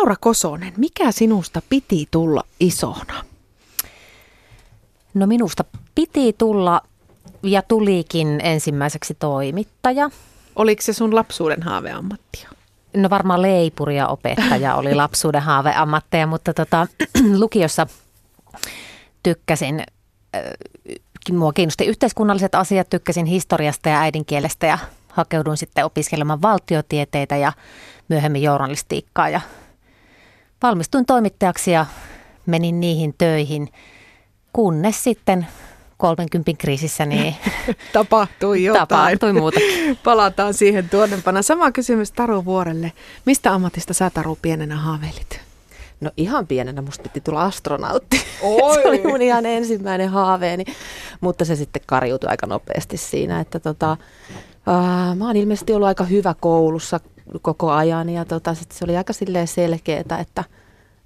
[0.00, 3.24] Laura Kosonen, mikä sinusta piti tulla isona?
[5.14, 6.82] No minusta piti tulla
[7.42, 10.10] ja tulikin ensimmäiseksi toimittaja.
[10.56, 12.48] Oliko se sun lapsuuden haaveammattia?
[12.96, 16.86] No varmaan leipuri ja opettaja oli lapsuuden haaveammatteja, mutta tota,
[17.38, 17.86] lukiossa
[19.22, 19.80] tykkäsin,
[20.36, 20.42] äh,
[21.32, 24.78] mua kiinnosti yhteiskunnalliset asiat, tykkäsin historiasta ja äidinkielestä ja
[25.08, 27.52] hakeuduin sitten opiskelemaan valtiotieteitä ja
[28.08, 29.40] myöhemmin journalistiikkaa ja
[30.62, 31.86] valmistuin toimittajaksi ja
[32.46, 33.68] menin niihin töihin,
[34.52, 35.46] kunnes sitten
[35.96, 37.34] 30 kriisissä niin
[37.92, 38.88] tapahtui jotain.
[38.88, 39.60] Tapahtui muuta.
[40.04, 41.42] Palataan siihen tuonnepana.
[41.42, 42.92] Sama kysymys Taru Vuorelle.
[43.26, 45.40] Mistä ammatista sä Taru pienenä haaveilit?
[46.00, 48.20] No ihan pienenä musta piti tulla astronautti.
[48.42, 48.74] Oi.
[48.74, 50.64] se oli mun ihan ensimmäinen haaveeni,
[51.20, 53.96] mutta se sitten kariutui aika nopeasti siinä, että tota,
[54.66, 57.00] uh, mä oon ilmeisesti ollut aika hyvä koulussa
[57.42, 59.12] koko ajan ja tota, sit se oli aika
[59.46, 60.44] selkeää, että,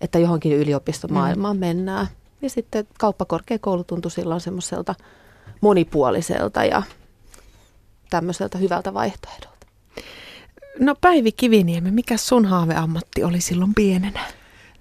[0.00, 1.60] että johonkin yliopistomaailmaan mm.
[1.60, 2.06] mennään.
[2.42, 4.94] Ja sitten kauppakorkeakoulu tuntui silloin semmoiselta
[5.60, 6.82] monipuoliselta ja
[8.10, 9.66] tämmöiseltä hyvältä vaihtoehdolta.
[10.78, 14.20] No Päivi Kiviniemi, mikä sun haaveammatti oli silloin pienenä?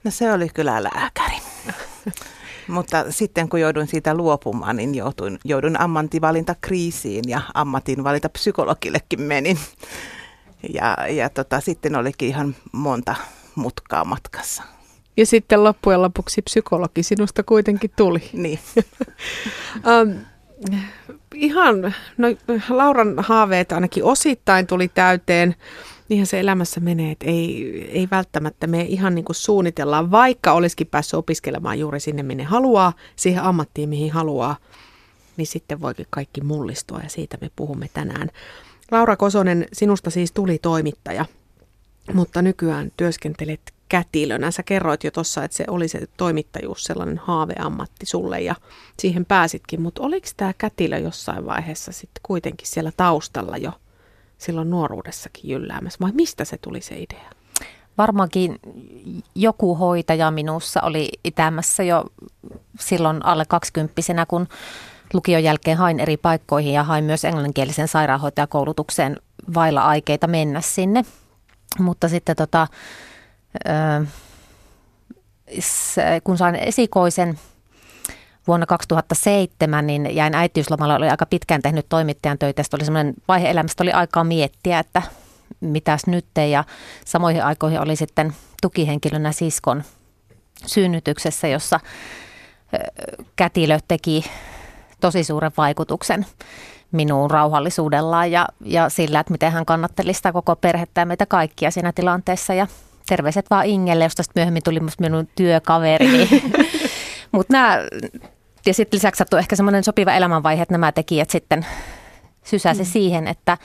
[0.04, 1.38] No se oli kyllä lääkäri.
[2.68, 9.58] Mutta sitten kun jouduin siitä luopumaan, niin jouduin, jouduin ammattivalintakriisiin ja ammatinvalinta psykologillekin menin.
[10.74, 13.16] Ja, ja tota, sitten olikin ihan monta
[13.56, 14.64] mutkaa matkassa.
[15.18, 18.30] Ja sitten loppujen lopuksi psykologi sinusta kuitenkin tuli.
[18.34, 18.60] Niin.
[20.02, 20.16] um,
[21.36, 22.28] ihan, no
[22.70, 25.56] Lauran haaveet ainakin osittain tuli täyteen.
[26.10, 30.88] Niinhän se elämässä menee, että ei, ei välttämättä me ihan niin kuin suunnitellaan, vaikka olisikin
[30.88, 34.56] päässyt opiskelemaan juuri sinne, minne haluaa, siihen ammattiin, mihin haluaa,
[35.38, 38.30] niin sitten voikin kaikki mullistua ja siitä me puhumme tänään.
[38.92, 41.26] Laura Kosonen, sinusta siis tuli toimittaja,
[42.14, 44.52] mutta nykyään työskentelet kätilönä.
[44.52, 48.56] Sä kerroit jo tuossa, että se oli se toimittajuus sellainen haaveammatti sulle ja
[49.00, 53.72] siihen pääsitkin, mutta oliko tämä kätilö jossain vaiheessa sitten kuitenkin siellä taustalla jo
[54.38, 57.30] silloin nuoruudessakin jylläämässä vai mistä se tuli se idea?
[57.98, 58.60] Varmaankin
[59.36, 62.04] joku hoitaja minussa oli itämässä jo
[62.80, 64.48] silloin alle kaksikymppisenä, kun
[65.14, 69.18] lukion jälkeen hain eri paikkoihin ja hain myös englanninkielisen sairaanhoitajakoulutukseen
[69.54, 71.06] vailla aikeita mennä sinne.
[71.80, 72.68] Mutta sitten tota,
[76.24, 77.40] kun sain esikoisen
[78.48, 82.64] vuonna 2007, niin jäin äitiyslomalla, oli aika pitkään tehnyt toimittajan töitä.
[82.64, 85.02] Sitten oli semmoinen vaihe elämästä, oli aikaa miettiä, että
[85.60, 86.64] mitäs nyt Ja
[87.06, 89.84] samoihin aikoihin oli sitten tukihenkilönä siskon
[90.66, 91.80] synnytyksessä, jossa
[93.36, 94.26] kätilö teki
[95.02, 96.26] tosi suuren vaikutuksen
[96.92, 101.72] minuun rauhallisuudellaan ja, ja sillä, että miten hän kannatteli sitä koko perhettä ja meitä kaikkia
[101.72, 102.54] siinä tilanteessa.
[102.54, 102.68] Ja
[103.06, 106.08] terveiset vaan Ingelle, josta myöhemmin tuli minun työkaveri.
[106.08, 106.54] Niin.
[107.32, 107.80] Mutta nämä,
[108.66, 111.66] ja sitten lisäksi sattui ehkä semmoinen sopiva elämänvaihe, että nämä tekijät sitten
[112.44, 112.88] sysäsi mm.
[112.88, 113.58] siihen, että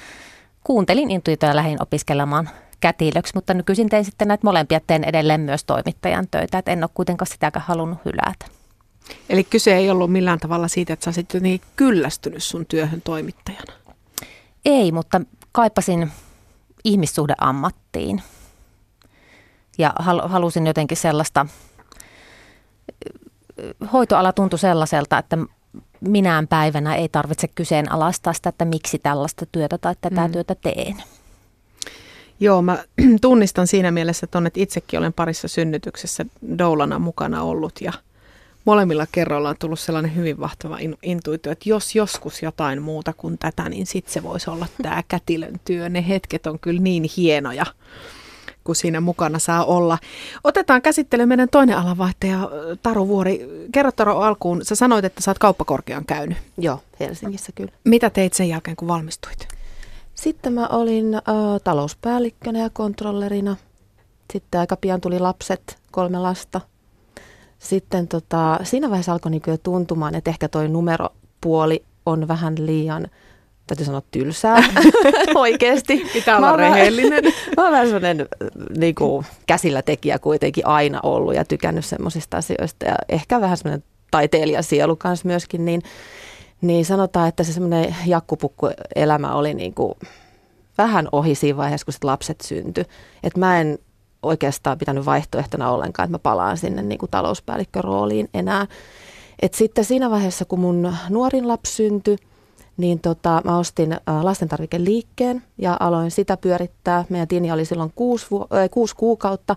[0.65, 2.51] kuuntelin intuitoja lähin opiskelemaan
[2.81, 6.91] kätilöksi, mutta nykyisin tein sitten näitä molempia, teen edelleen myös toimittajan töitä, että en ole
[6.95, 8.47] kuitenkaan sitäkään halunnut hylätä.
[9.29, 13.73] Eli kyse ei ollut millään tavalla siitä, että sä olisit niin kyllästynyt sun työhön toimittajana?
[14.65, 15.21] Ei, mutta
[15.53, 16.13] kaipasin
[16.85, 18.23] ihmissuhdeammattiin
[19.79, 19.93] ja
[20.25, 21.47] halusin jotenkin sellaista,
[23.93, 25.39] hoitoala tuntui sellaiselta, että
[26.01, 30.33] minään päivänä ei tarvitse kyseenalaistaa sitä, että miksi tällaista työtä tai tätä mm.
[30.33, 31.03] työtä teen.
[32.41, 32.85] Joo, mä
[33.21, 36.27] tunnistan siinä mielessä että että itsekin olen parissa synnytyksessä
[36.59, 37.93] doulana mukana ollut ja
[38.65, 43.69] molemmilla kerroilla on tullut sellainen hyvin vahtava intuitio, että jos joskus jotain muuta kuin tätä,
[43.69, 45.89] niin sitten se voisi olla tämä kätilön työ.
[45.89, 47.67] Ne hetket on kyllä niin hienoja
[48.69, 49.99] kun siinä mukana saa olla.
[50.45, 52.51] Otetaan käsittelyyn meidän toinen alanvaihtaja
[52.83, 53.49] Taru Vuori.
[53.73, 56.39] Kerro Taru alkuun, sä sanoit, että sä oot kauppakorkean käynyt.
[56.59, 57.73] Joo, Helsingissä kyllä.
[57.85, 59.49] Mitä teit sen jälkeen, kun valmistuit?
[60.15, 61.23] Sitten mä olin äh,
[61.65, 63.57] talouspäällikkönä ja kontrollerina.
[64.33, 66.61] Sitten aika pian tuli lapset, kolme lasta.
[67.59, 73.07] Sitten tota, siinä vaiheessa alkoi niin jo tuntumaan, että ehkä toi numeropuoli on vähän liian
[73.69, 74.63] täytyy sanoa tylsää
[75.35, 76.07] oikeasti.
[76.13, 77.25] Pitää olla rehellinen.
[77.57, 78.29] mä oon vähän sellainen
[78.79, 83.85] niin kuin, käsillä tekijä kuitenkin aina ollut ja tykännyt semmoisista asioista ja ehkä vähän semmoinen
[84.11, 85.83] taiteilijasielu kanssa myöskin, niin,
[86.61, 89.95] niin sanotaan, että se semmoinen jakkupukku-elämä oli niin kuin
[90.79, 92.85] vähän ohi siinä vaiheessa, kun sit lapset syntyi.
[93.23, 93.79] Että mä en
[94.23, 98.67] oikeastaan pitänyt vaihtoehtona ollenkaan, että mä palaan sinne niin kuin talouspäällikkörooliin enää.
[99.43, 102.17] Et sitten siinä vaiheessa, kun mun nuorin lapsi syntyi,
[102.79, 107.05] niin tota, mä ostin ä, lastentarvikeliikkeen ja aloin sitä pyörittää.
[107.09, 109.57] Meidän Tini oli silloin kuusi, vu- äh, kuusi kuukautta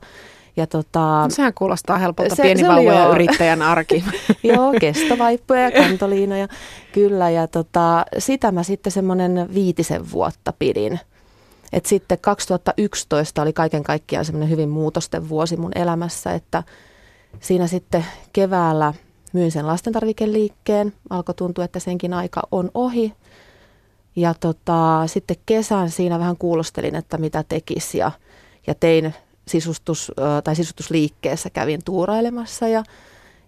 [0.58, 4.04] Ja tota, No, sehän kuulostaa helpolta Se- pieni se vauva ja yrittäjän arki.
[4.44, 6.48] Joo, kestovaippoja ja kantoliinoja,
[6.94, 7.30] kyllä.
[7.30, 11.00] Ja tota, sitä mä sitten semmoinen viitisen vuotta pidin.
[11.74, 16.64] Et sitten 2011 oli kaiken kaikkiaan semmoinen hyvin muutosten vuosi mun elämässä, että
[17.40, 18.94] siinä sitten keväällä
[19.34, 20.94] myin sen lastentarvikeliikkeen.
[21.10, 23.14] Alkoi tuntua, että senkin aika on ohi.
[24.16, 28.12] Ja tota, sitten kesän siinä vähän kuulostelin, että mitä tekisi ja,
[28.68, 29.14] ja tein
[29.48, 30.12] sisustus,
[30.44, 32.84] tai sisustusliikkeessä kävin tuurailemassa ja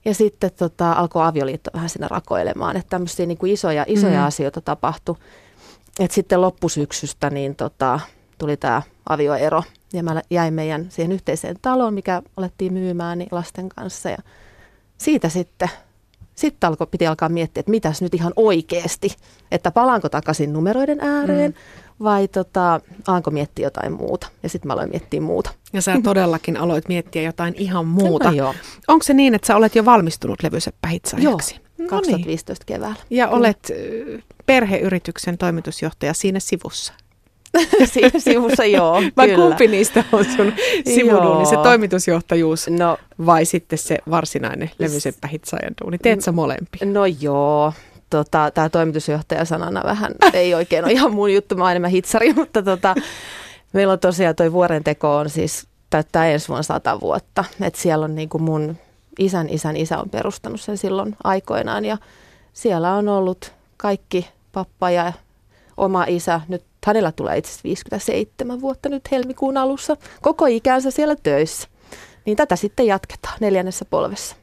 [0.06, 4.26] ja sitten tota, alkoi avioliitto vähän siinä rakoilemaan, että tämmöisiä niin kuin isoja, isoja mm.
[4.26, 5.16] asioita tapahtui.
[6.00, 8.00] Et sitten loppusyksystä niin tota,
[8.38, 9.64] tuli tämä avioero
[9.94, 14.18] ja mä jäin meidän siihen yhteiseen taloon, mikä alettiin myymään niin lasten kanssa ja
[14.98, 15.70] siitä sitten,
[16.36, 19.16] sitten alkoi, piti alkaa miettiä, että mitäs nyt ihan oikeasti,
[19.52, 22.04] että palaanko takaisin numeroiden ääreen mm.
[22.04, 25.50] vai tota, alanko miettiä jotain muuta ja sitten mä aloin miettiä muuta.
[25.74, 28.30] Ja sä todellakin aloit miettiä jotain ihan muuta.
[28.30, 28.56] No, joo,
[28.88, 31.56] Onko se niin, että sä olet jo valmistunut levyseppähitsaajaksi?
[31.56, 31.90] joo No niin.
[31.90, 32.96] 2015 keväällä.
[33.10, 33.72] Ja olet
[34.46, 36.94] perheyrityksen toimitusjohtaja siinä sivussa.
[38.18, 39.48] Sivussa joo, Vai kyllä.
[39.48, 40.54] kumpi niistä on sun
[40.96, 41.64] sivuduuni, se Joo.
[41.64, 45.98] toimitusjohtajuus No, vai sitten se varsinainen levyseppähitsaajan duuni?
[45.98, 46.86] Teet sä molempia?
[46.86, 47.74] no joo,
[48.10, 52.34] tota, tämä toimitusjohtaja sanana vähän ei oikein ole ihan mun juttu, mä oon enemmän hitsari,
[52.34, 52.96] mutta tota,
[53.74, 57.44] meillä on tosiaan toi vuoren teko on siis täyttää ensi vuonna sata vuotta.
[57.62, 58.78] Et siellä on niinku mun
[59.20, 61.98] isän isän isä on perustanut sen silloin aikoinaan ja
[62.54, 65.14] siellä on ollut kaikki pappa ja
[65.78, 66.42] oma isä.
[66.48, 69.98] Nyt hänellä tulee itse asiassa 57 vuotta nyt helmikuun alussa.
[70.22, 71.68] Koko ikänsä siellä töissä.
[72.26, 74.36] Niin tätä sitten jatketaan neljännessä polvessa.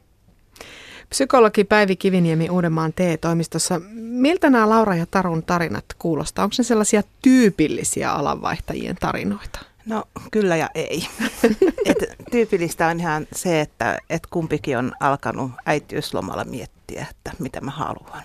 [1.09, 3.81] Psykologi Päivi Kiviniemi Uudenmaan TE-toimistossa.
[3.95, 6.43] Miltä nämä Laura ja Tarun tarinat kuulostaa?
[6.43, 9.59] Onko ne sellaisia tyypillisiä alanvaihtajien tarinoita?
[9.85, 11.07] No kyllä ja ei.
[11.85, 11.97] Et
[12.31, 18.23] tyypillistä on ihan se, että et kumpikin on alkanut äitiyslomalla miettiä, että mitä mä haluan.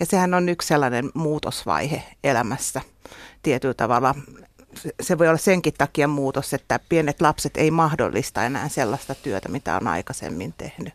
[0.00, 2.80] Ja sehän on yksi sellainen muutosvaihe elämässä
[3.46, 4.14] tietyllä tavalla.
[5.02, 9.76] Se- voi olla senkin takia muutos, että pienet lapset ei mahdollista enää sellaista työtä, mitä
[9.76, 10.94] on aikaisemmin tehnyt.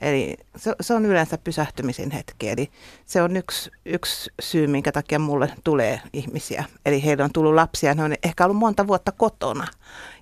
[0.00, 2.48] Eli se, se on yleensä pysähtymisen hetki.
[2.48, 2.70] Eli
[3.06, 6.64] se on yksi, yksi syy, minkä takia mulle tulee ihmisiä.
[6.86, 9.66] Eli heillä on tullut lapsia, ne on ehkä ollut monta vuotta kotona.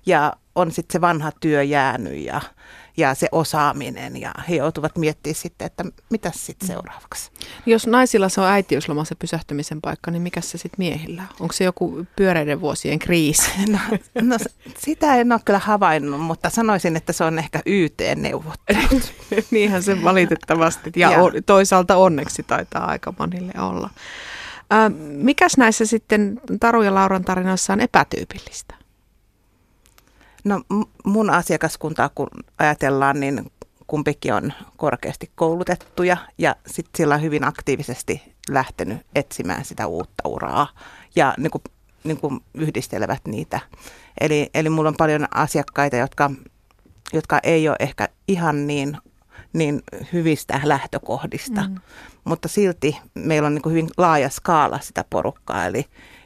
[0.05, 2.41] Ja on sitten se vanha työ jäänyt ja,
[2.97, 4.21] ja se osaaminen.
[4.21, 7.31] Ja he joutuvat miettimään sitten, että mitä sitten seuraavaksi.
[7.65, 11.21] Jos naisilla se on äitiysloma se pysähtymisen paikka, niin mikä se sitten miehillä?
[11.21, 11.27] on?
[11.39, 13.51] Onko se joku pyöreiden vuosien kriisi?
[13.71, 13.79] No,
[14.21, 14.37] no
[14.77, 19.13] sitä en ole kyllä havainnut, mutta sanoisin, että se on ehkä YT-neuvottelut.
[19.51, 21.25] Niinhän se valitettavasti ja Joo.
[21.25, 23.89] on, toisaalta onneksi taitaa aika monille olla.
[24.73, 28.80] Ä, mikäs näissä sitten Taru ja Lauran tarinoissa on epätyypillistä?
[30.43, 30.61] No
[31.05, 32.27] mun asiakaskuntaa kun
[32.59, 33.51] ajatellaan, niin
[33.87, 40.67] kumpikin on korkeasti koulutettuja ja sitten sillä on hyvin aktiivisesti lähtenyt etsimään sitä uutta uraa
[41.15, 41.63] ja niin kuin,
[42.03, 43.59] niin kuin yhdistelevät niitä.
[44.21, 46.31] Eli, eli mulla on paljon asiakkaita, jotka,
[47.13, 48.97] jotka ei ole ehkä ihan niin,
[49.53, 49.81] niin
[50.13, 51.75] hyvistä lähtökohdista, mm.
[52.23, 55.85] mutta silti meillä on niin kuin hyvin laaja skaala sitä porukkaa, eli,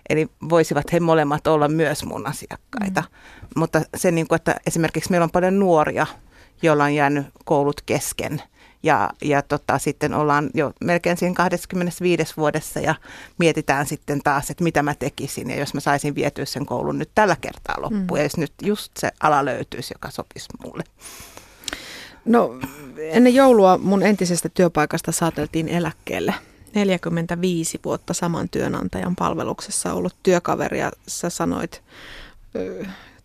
[0.09, 3.01] eli voisivat he molemmat olla myös mun asiakkaita.
[3.01, 3.47] Mm.
[3.55, 6.07] Mutta se, niin kuin, että esimerkiksi meillä on paljon nuoria,
[6.61, 8.41] joilla on jäänyt koulut kesken.
[8.83, 12.95] Ja, ja tota, sitten ollaan jo melkein siinä 25 vuodessa ja
[13.37, 15.49] mietitään sitten taas, että mitä mä tekisin.
[15.49, 18.05] Ja jos mä saisin vietyä sen koulun nyt tällä kertaa loppuun.
[18.11, 18.17] Mm.
[18.17, 20.83] Ja jos nyt just se ala löytyisi, joka sopisi mulle.
[22.25, 22.55] No
[22.97, 26.33] ennen joulua mun entisestä työpaikasta saateltiin eläkkeelle.
[26.75, 31.83] 45 vuotta saman työnantajan palveluksessa ollut työkaveri ja sä sanoit,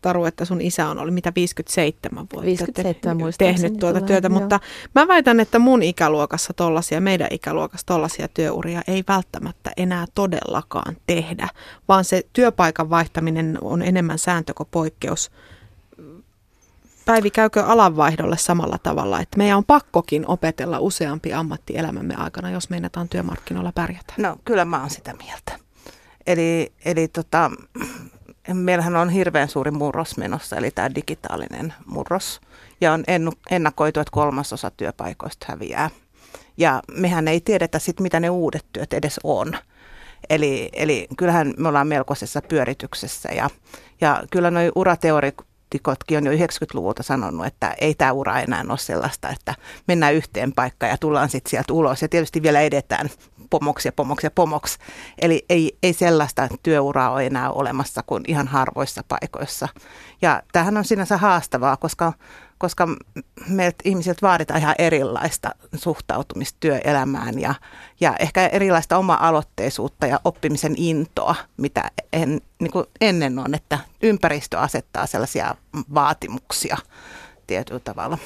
[0.03, 4.29] Taru, että sun isä on ollut mitä 57 vuotta 57 muistaakseni tehnyt tuota tulee, työtä,
[4.29, 4.41] joo.
[4.41, 4.61] mutta
[4.95, 11.49] mä väitän, että mun ikäluokassa tollasia, meidän ikäluokassa tollasia työuria ei välttämättä enää todellakaan tehdä,
[11.89, 15.31] vaan se työpaikan vaihtaminen on enemmän sääntö kuin poikkeus.
[17.11, 22.71] Päivi, käykö alanvaihdolle samalla tavalla, että meidän on pakkokin opetella useampi ammatti elämämme aikana, jos
[22.71, 24.15] meinataan työmarkkinoilla pärjätä?
[24.17, 25.59] No kyllä mä oon sitä mieltä.
[26.27, 27.51] Eli, eli tota,
[28.55, 32.41] meillähän on hirveän suuri murros menossa, eli tämä digitaalinen murros.
[32.81, 33.05] Ja on
[33.51, 35.91] ennakoitu, että kolmasosa työpaikoista häviää.
[36.57, 39.57] Ja mehän ei tiedetä sit, mitä ne uudet työt edes on.
[40.31, 43.51] Eli, eli kyllähän me ollaan melkoisessa pyörityksessä ja,
[44.01, 45.33] ja kyllä nuo urateori,
[45.71, 49.55] poliitikotkin on jo 90-luvulta sanonut, että ei tämä ura enää ole sellaista, että
[49.89, 52.03] mennään yhteen paikkaan ja tullaan sitten sieltä ulos.
[52.03, 53.11] Ja tietysti vielä edetään
[53.51, 54.79] pomoksi ja pomoksi ja pomoksi.
[55.19, 59.69] Eli ei, ei sellaista työuraa ole enää olemassa kuin ihan harvoissa paikoissa.
[60.23, 62.13] Ja tämähän on sinänsä haastavaa, koska,
[62.61, 62.89] koska
[63.49, 67.55] meiltä ihmisiltä vaaditaan ihan erilaista suhtautumista työelämään ja,
[68.01, 74.59] ja ehkä erilaista oma-aloitteisuutta ja oppimisen intoa, mitä en, niin kuin ennen on, että ympäristö
[74.59, 75.55] asettaa sellaisia
[75.95, 76.77] vaatimuksia
[77.47, 78.19] tietyllä tavalla.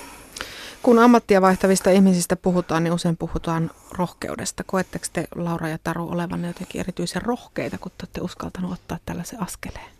[0.82, 4.64] Kun ammattia vaihtavista ihmisistä puhutaan, niin usein puhutaan rohkeudesta.
[4.64, 9.42] Koetteko te, Laura ja Taru, olevan jotenkin erityisen rohkeita, kun te olette uskaltanut ottaa tällaisen
[9.42, 9.93] askeleen?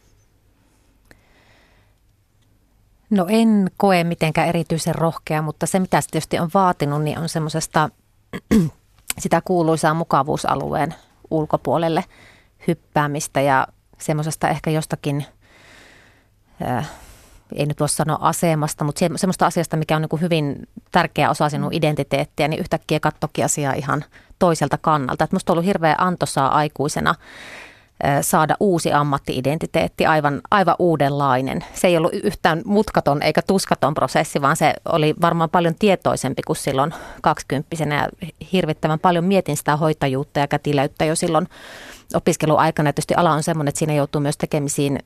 [3.15, 7.29] No en koe mitenkään erityisen rohkea, mutta se mitä se tietysti on vaatinut, niin on
[7.29, 7.91] semmoisesta
[9.19, 10.95] sitä kuuluisaa mukavuusalueen
[11.31, 12.05] ulkopuolelle
[12.69, 13.67] hyppäämistä ja
[13.99, 15.27] semmoisesta ehkä jostakin
[16.63, 16.91] äh,
[17.55, 21.49] ei nyt voi sanoa asemasta, mutta semmoista asiasta, mikä on niin kuin hyvin tärkeä osa
[21.49, 21.77] sinun mm.
[21.77, 24.05] identiteettiä, niin yhtäkkiä kattokin asiaa ihan
[24.39, 25.25] toiselta kannalta.
[25.25, 27.15] Että musta on ollut hirveän antoisaa aikuisena
[28.21, 31.65] saada uusi ammattiidentiteetti, aivan, aivan uudenlainen.
[31.75, 36.57] Se ei ollut yhtään mutkaton eikä tuskaton prosessi, vaan se oli varmaan paljon tietoisempi kuin
[36.57, 38.09] silloin kaksikymppisenä.
[38.53, 41.49] Hirvittävän paljon mietin sitä hoitajuutta ja kätilöyttä jo silloin
[42.15, 42.93] opiskeluaikana.
[42.93, 44.99] Tietysti ala on sellainen, että siinä joutuu myös tekemisiin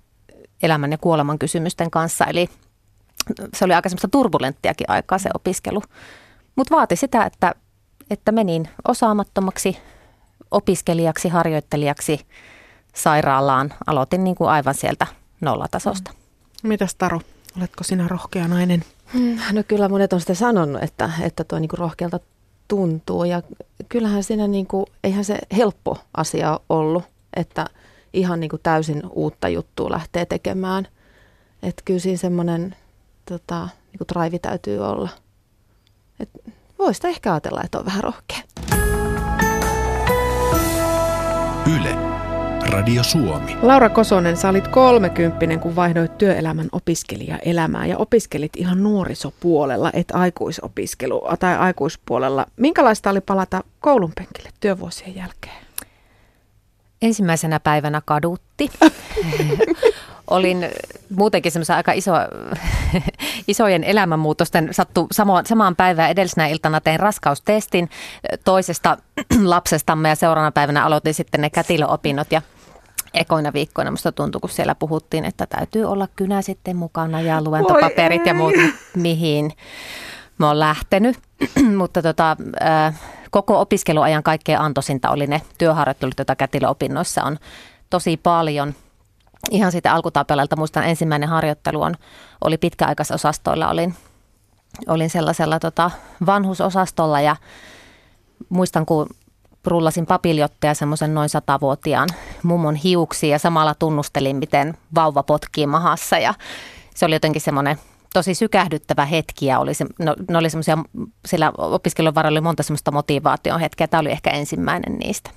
[0.62, 2.24] elämän ja kuoleman kysymysten kanssa.
[2.24, 2.48] Eli
[3.54, 5.82] se oli aika semmoista turbulenttiakin aikaa se opiskelu.
[6.56, 7.54] Mutta vaati sitä, että,
[8.10, 9.78] että menin osaamattomaksi
[10.50, 12.20] opiskelijaksi, harjoittelijaksi
[12.94, 13.74] sairaalaan.
[13.86, 15.06] Aloitin niin kuin aivan sieltä
[15.40, 16.10] nollatasosta.
[16.62, 17.20] Mitäs Taru,
[17.58, 18.84] oletko sinä rohkea nainen?
[19.12, 22.20] Hmm, no kyllä monet on sitä sanonut, että, että tuo niin kuin rohkealta
[22.68, 23.42] tuntuu ja
[23.88, 27.04] kyllähän siinä niin kuin, eihän se helppo asia ollut,
[27.36, 27.66] että–
[28.12, 30.88] ihan niin kuin täysin uutta juttua lähtee tekemään.
[31.62, 32.76] Että kyllä siinä semmoinen
[33.24, 35.08] tota, niin kuin drive täytyy olla.
[36.20, 36.30] Et
[36.78, 38.38] voisi ehkä ajatella, että on vähän rohkea.
[42.68, 43.56] Radio Suomi.
[43.62, 51.22] Laura Kosonen, sä olit kolmekymppinen, kun vaihdoit työelämän opiskelijaelämää ja opiskelit ihan nuorisopuolella, et aikuisopiskelu
[51.38, 52.46] tai aikuispuolella.
[52.56, 55.66] Minkälaista oli palata koulun penkille työvuosien jälkeen?
[57.02, 58.70] Ensimmäisenä päivänä kadutti.
[60.30, 60.68] Olin
[61.16, 62.12] muutenkin semmoisen aika iso,
[63.48, 67.90] isojen elämänmuutosten sattu samo, samaan päivään edellisenä iltana tein raskaustestin
[68.44, 68.96] toisesta
[69.44, 72.42] lapsestamme ja seuraavana päivänä aloitin sitten ne kätilöopinnot ja
[73.14, 78.26] ekoina viikkoina musta tuntui, kun siellä puhuttiin, että täytyy olla kynä sitten mukana ja luentopaperit
[78.26, 78.54] ja muut,
[78.96, 79.52] mihin
[80.38, 81.18] mä oon lähtenyt.
[81.78, 82.36] Mutta tota,
[83.30, 87.38] koko opiskeluajan kaikkein antoisinta oli ne työharjoittelut, joita kätilöopinnoissa on
[87.90, 88.74] tosi paljon.
[89.50, 91.94] Ihan siitä alkutapelelta muistan ensimmäinen harjoittelu on,
[92.44, 93.94] oli pitkäaikaisosastoilla, olin,
[94.88, 95.90] olin sellaisella tota,
[96.26, 97.36] vanhusosastolla ja
[98.48, 99.06] muistan kun
[99.68, 102.08] rullasin papiljotteja semmoisen noin satavuotiaan
[102.42, 106.34] mummon hiuksiin ja samalla tunnustelin, miten vauva potkii mahassa ja
[106.94, 107.78] se oli jotenkin semmoinen
[108.14, 110.78] tosi sykähdyttävä hetki ja oli se, no, ne oli semmoisia,
[111.26, 113.88] sillä opiskelun varrella oli monta semmoista motivaation hetkeä.
[113.88, 115.30] Tämä oli ehkä ensimmäinen niistä.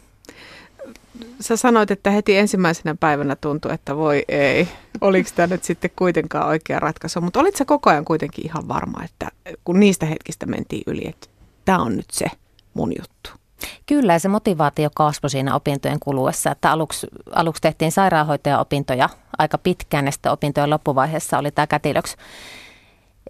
[1.39, 4.67] Sä sanoit, että heti ensimmäisenä päivänä tuntui, että voi ei.
[5.01, 7.21] Oliko tämä nyt sitten kuitenkaan oikea ratkaisu?
[7.21, 9.27] Mutta olit sä koko ajan kuitenkin ihan varma, että
[9.63, 11.27] kun niistä hetkistä mentiin yli, että
[11.65, 12.25] tämä on nyt se
[12.73, 13.40] mun juttu?
[13.85, 20.11] Kyllä, se motivaatio kasvoi siinä opintojen kuluessa, että aluksi, aluksi tehtiin sairaanhoitaja-opintoja aika pitkään ja
[20.11, 22.15] sitten opintojen loppuvaiheessa oli tämä kätilöksi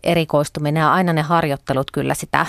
[0.03, 2.45] erikoistuminen ja aina ne harjoittelut kyllä sitä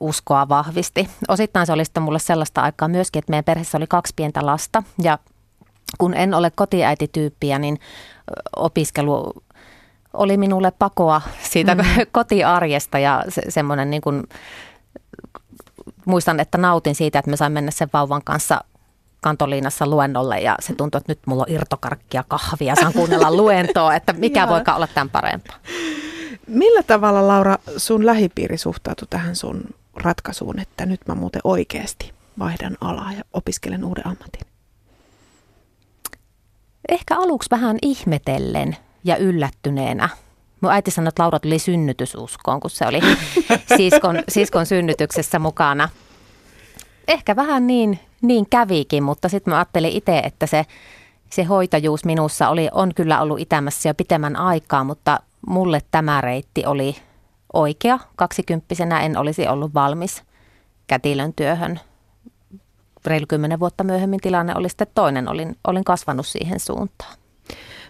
[0.00, 1.08] uskoa vahvisti.
[1.28, 4.82] Osittain se oli sitten mulle sellaista aikaa myöskin, että meidän perheessä oli kaksi pientä lasta
[5.02, 5.18] ja
[5.98, 7.80] kun en ole kotiäitityyppiä, niin
[8.56, 9.32] opiskelu
[10.12, 11.82] oli minulle pakoa siitä mm.
[12.12, 14.22] kotiarjesta ja se, semmoinen niin kuin,
[16.04, 18.64] muistan, että nautin siitä, että me sain mennä sen vauvan kanssa
[19.20, 24.12] kantoliinassa luennolle ja se tuntui, että nyt mulla on irtokarkkia kahvia, saan kuunnella luentoa, että
[24.12, 25.56] mikä voikaan olla tämän parempaa.
[26.46, 32.76] Millä tavalla, Laura, sun lähipiiri suhtautui tähän sun ratkaisuun, että nyt mä muuten oikeasti vaihdan
[32.80, 34.46] alaa ja opiskelen uuden ammatin?
[36.88, 40.08] Ehkä aluksi vähän ihmetellen ja yllättyneenä.
[40.62, 43.00] Mun äiti sanoi, että Laura tuli synnytysuskoon, kun se oli
[43.76, 45.88] siskon, siskon synnytyksessä mukana.
[47.08, 50.66] Ehkä vähän niin, niin kävikin, mutta sitten mä ajattelin itse, että se,
[51.30, 56.66] se hoitajuus minussa oli, on kyllä ollut itämässä jo pitemmän aikaa, mutta mulle tämä reitti
[56.66, 56.96] oli
[57.52, 57.98] oikea.
[58.16, 60.22] Kaksikymppisenä en olisi ollut valmis
[60.86, 61.80] kätilön työhön.
[63.06, 65.28] Reilu kymmenen vuotta myöhemmin tilanne oli sitten toinen.
[65.28, 67.21] Olin, olin kasvanut siihen suuntaan.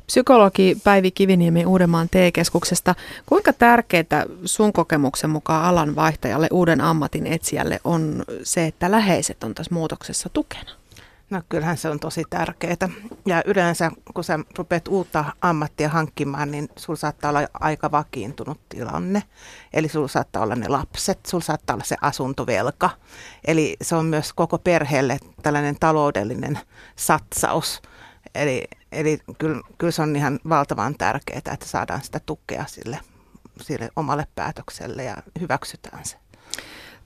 [0.07, 2.95] Psykologi Päivi Kiviniemi Uudenmaan T-keskuksesta.
[3.27, 9.55] Kuinka tärkeää sun kokemuksen mukaan alan vaihtajalle, uuden ammatin etsijälle on se, että läheiset on
[9.55, 10.71] tässä muutoksessa tukena?
[11.31, 12.89] No kyllähän se on tosi tärkeää.
[13.27, 19.23] Ja yleensä kun sä rupeat uutta ammattia hankkimaan, niin sulla saattaa olla aika vakiintunut tilanne.
[19.73, 22.91] Eli sulla saattaa olla ne lapset, sulla saattaa olla se asuntovelka.
[23.45, 26.59] Eli se on myös koko perheelle tällainen taloudellinen
[26.97, 27.83] satsaus.
[28.35, 33.01] Eli, eli kyllä, kyllä se on ihan valtavan tärkeää, että saadaan sitä tukea sille,
[33.61, 36.22] sille omalle päätökselle ja hyväksytään se.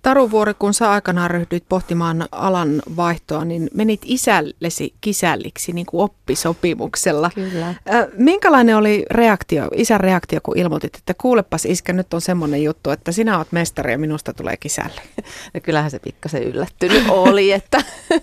[0.07, 6.03] Taru Vuori, kun sä aikanaan ryhdyit pohtimaan alan vaihtoa, niin menit isällesi kisälliksi niin kuin
[6.03, 7.31] oppisopimuksella.
[7.35, 7.75] Kyllä.
[8.19, 13.13] minkälainen oli reaktio, isän reaktio, kun ilmoitit, että kuulepas iskä, nyt on semmoinen juttu, että
[13.13, 15.01] sinä oot mestari ja minusta tulee kisälle?
[15.55, 17.83] No kyllähän se pikkasen yllättynyt oli, että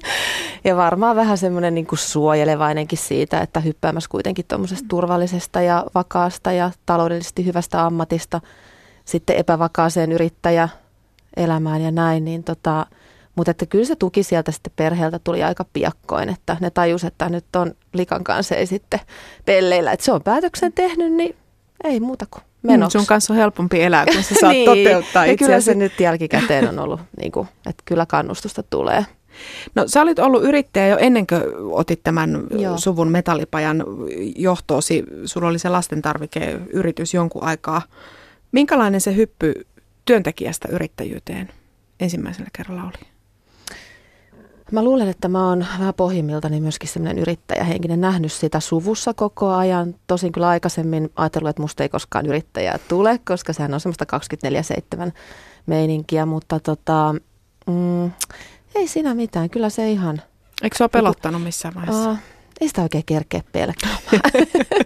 [0.64, 6.52] ja varmaan vähän semmoinen niin kuin suojelevainenkin siitä, että hyppäämässä kuitenkin tuommoisesta turvallisesta ja vakaasta
[6.52, 8.42] ja taloudellisesti hyvästä ammatista
[9.06, 10.70] sitten epävakaaseen yrittäjä
[11.38, 12.86] elämään ja näin, niin tota,
[13.36, 17.30] mutta että kyllä se tuki sieltä sitten perheeltä tuli aika piakkoin, että ne tajus, että
[17.30, 19.00] nyt on likan kanssa ei sitten
[19.46, 21.36] pelleillä, että se on päätöksen tehnyt, niin
[21.84, 22.98] ei muuta kuin menoksi.
[22.98, 25.38] Mm, sun kanssa on helpompi elää, kun sä saat niin, toteuttaa itseäsi.
[25.38, 29.06] kyllä se nyt jälkikäteen on ollut, niin kuin, että kyllä kannustusta tulee.
[29.76, 32.78] No sä olit ollut yrittäjä jo ennen kuin otit tämän Joo.
[32.78, 33.84] suvun metallipajan
[34.36, 35.04] johtoosi.
[35.26, 37.82] Sulla oli se lastentarvikeyritys jonkun aikaa.
[38.52, 39.54] Minkälainen se hyppy
[40.06, 41.50] työntekijästä yrittäjyyteen
[42.00, 43.14] ensimmäisellä kerralla oli?
[44.72, 49.96] Mä luulen, että mä oon vähän pohjimmiltani myöskin sellainen yrittäjähenkinen, nähnyt sitä suvussa koko ajan.
[50.08, 54.06] Tosin kyllä aikaisemmin ajatellut, että musta ei koskaan yrittäjää tule, koska sehän on semmoista
[55.08, 55.12] 24-7
[55.66, 57.16] meininkiä, mutta tota,
[57.68, 58.12] mm,
[58.76, 60.22] ei siinä mitään, kyllä se ihan...
[60.64, 62.12] Eikö se ole pelottanut missään vaiheessa?
[62.12, 62.18] Uh,
[62.62, 64.22] ei sitä oikein kerkeä pelkäämään.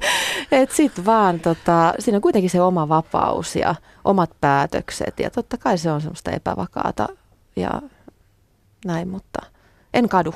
[0.52, 5.58] Et sit vaan, tota, siinä on kuitenkin se oma vapaus ja omat päätökset ja totta
[5.58, 7.08] kai se on semmoista epävakaata
[7.56, 7.82] ja
[8.86, 9.40] näin, mutta
[9.94, 10.34] en kadu.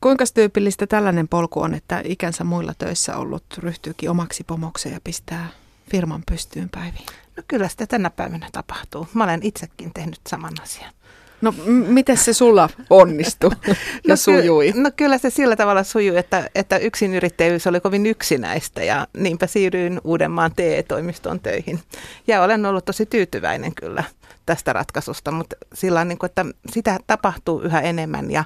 [0.00, 5.48] Kuinka tyypillistä tällainen polku on, että ikänsä muilla töissä ollut ryhtyykin omaksi pomokseen ja pistää
[5.90, 7.06] firman pystyyn päiviin?
[7.36, 9.08] No kyllä sitä tänä päivänä tapahtuu.
[9.14, 10.92] Mä olen itsekin tehnyt saman asian.
[11.40, 13.74] No m- miten se sulla onnistui ja
[14.08, 14.72] no, sujui?
[14.72, 19.06] Ky- no kyllä se sillä tavalla sujui, että, että yksin yrittäjyys oli kovin yksinäistä ja
[19.16, 21.80] niinpä siirryin Uudenmaan TE-toimiston töihin.
[22.26, 24.04] Ja olen ollut tosi tyytyväinen kyllä
[24.46, 28.44] tästä ratkaisusta, mutta sillä niin kuin, että sitä tapahtuu yhä enemmän ja,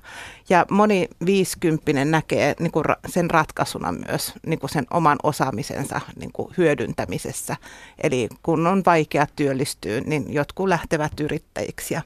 [0.49, 6.33] ja moni viisikymppinen näkee niin kuin sen ratkaisuna myös niin kuin sen oman osaamisensa niin
[6.33, 7.57] kuin hyödyntämisessä.
[8.03, 12.03] Eli kun on vaikea työllistyä, niin jotkut lähtevät yrittäjiksi ja,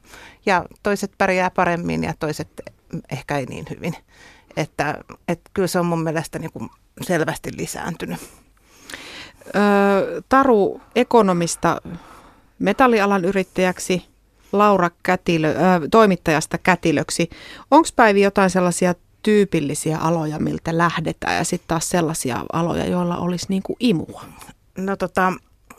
[0.47, 2.49] ja toiset pärjää paremmin ja toiset
[3.13, 3.97] ehkä ei niin hyvin.
[4.57, 4.95] Että,
[5.29, 6.71] että kyllä se on mun mielestä niin kuin
[7.03, 8.21] selvästi lisääntynyt.
[9.57, 11.81] Öö, Taru ekonomista
[12.63, 14.05] metallialan yrittäjäksi,
[14.53, 17.31] Laura Kätilö, äh, toimittajasta kätilöksi.
[17.71, 23.47] Onko Päivi jotain sellaisia tyypillisiä aloja, miltä lähdetään ja sitten taas sellaisia aloja, joilla olisi
[23.49, 24.25] niin kuin imua?
[24.79, 25.33] No tota,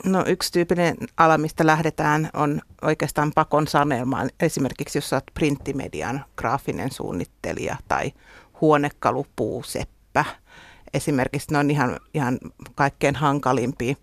[0.06, 4.30] No yksi tyypillinen ala, mistä lähdetään, on oikeastaan pakon sanelmaan.
[4.40, 8.12] Esimerkiksi jos olet printtimedian graafinen suunnittelija tai
[8.62, 10.26] huonekalupuuseppä.
[10.94, 12.40] Esimerkiksi ne on ihan, ihan
[12.76, 13.96] kaikkein hankalimpia.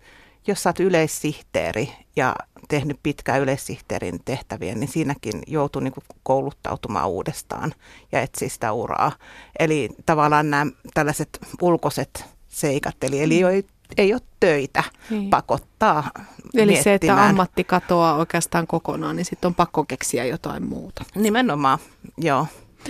[0.47, 2.35] Jos olet yleissihteeri ja
[2.67, 7.73] tehnyt pitkään yleissihteerin tehtäviä, niin siinäkin joutuu niin kouluttautumaan uudestaan
[8.11, 9.11] ja etsiä sitä uraa.
[9.59, 13.65] Eli tavallaan nämä tällaiset ulkoiset seikat, eli, eli ei,
[13.97, 15.29] ei ole töitä, niin.
[15.29, 16.11] pakottaa
[16.53, 16.83] Eli miettimään.
[16.83, 21.03] se, että ammatti katoaa oikeastaan kokonaan, niin sitten on pakko keksiä jotain muuta.
[21.15, 21.79] Nimenomaan,
[22.17, 22.47] joo.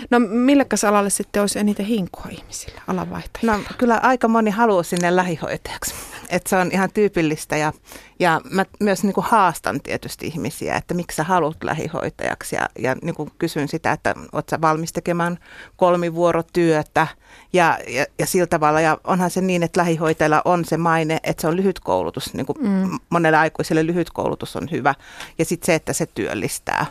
[0.09, 3.57] No millekäs alalle sitten olisi eniten hinkua ihmisillä, alanvaihtajilla?
[3.57, 5.93] No kyllä aika moni haluaa sinne lähihoitajaksi.
[6.31, 7.73] Että se on ihan tyypillistä ja,
[8.19, 12.95] ja mä myös niin kuin haastan tietysti ihmisiä, että miksi sä haluat lähihoitajaksi ja, ja
[13.01, 15.37] niin kuin kysyn sitä, että oot sä valmis tekemään
[15.75, 17.07] kolmivuorotyötä
[17.53, 18.81] ja, ja, ja sillä tavalla.
[18.81, 22.45] Ja onhan se niin, että lähihoitajalla on se maine, että se on lyhyt koulutus, niin
[22.45, 22.99] kuin mm.
[23.09, 24.95] monelle aikuiselle lyhyt koulutus on hyvä
[25.37, 26.85] ja sitten se, että se työllistää.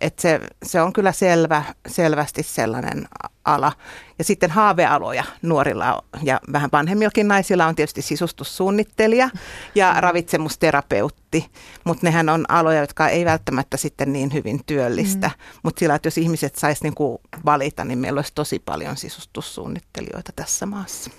[0.00, 3.08] Että se, se on kyllä selvä, selvästi sellainen
[3.46, 3.72] ala.
[4.18, 9.30] Ja sitten haavealoja nuorilla ja vähän vanhemmillakin naisilla on tietysti sisustussuunnittelija
[9.74, 10.00] ja mm.
[10.00, 11.50] ravitsemusterapeutti,
[11.84, 15.28] mutta nehän on aloja, jotka ei välttämättä sitten niin hyvin työllistä.
[15.28, 15.58] Mm.
[15.62, 20.66] Mutta sillä, että jos ihmiset saisi niinku valita, niin meillä olisi tosi paljon sisustussuunnittelijoita tässä
[20.66, 21.10] maassa.